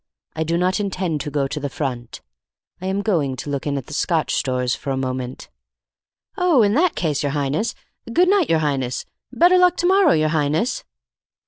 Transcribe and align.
I 0.35 0.43
do 0.43 0.57
not 0.57 0.79
intend 0.79 1.21
to 1.21 1.29
go 1.29 1.47
to 1.47 1.59
the 1.59 1.69
front. 1.69 2.21
I 2.81 2.87
am 2.87 3.03
going 3.03 3.35
to 3.35 3.51
look 3.51 3.67
in 3.67 3.77
at 3.77 3.85
the 3.85 3.93
Scotch 3.93 4.33
Stores 4.33 4.73
for 4.73 4.89
a 4.89 4.97
moment." 4.97 5.47
"Oh, 6.35 6.63
in 6.63 6.73
that 6.73 6.95
case, 6.95 7.21
your 7.21 7.33
Highness, 7.33 7.75
good 8.11 8.27
night, 8.27 8.49
your 8.49 8.57
Highness! 8.65 9.05
Better 9.31 9.59
luck 9.59 9.77
to 9.77 9.85
morrow, 9.87 10.13
your 10.13 10.29
Highness!" 10.29 10.83